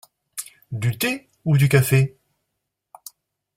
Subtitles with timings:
[0.71, 2.17] Du thé ou du café?